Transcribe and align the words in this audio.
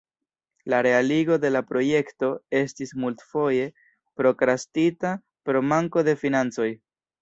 La 0.73 0.77
realigo 0.87 1.37
de 1.43 1.51
la 1.55 1.61
projekto 1.73 2.31
estis 2.63 2.95
multfoje 3.05 3.71
prokrastita 4.23 5.17
pro 5.49 5.67
manko 5.75 6.09
de 6.13 6.23
financoj. 6.27 6.73